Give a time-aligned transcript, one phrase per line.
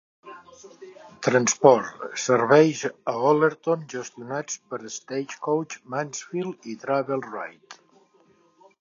[1.27, 7.83] Transport: serveis a Ollerton gestionats per Stagecoach Mansfield i Travel Wright.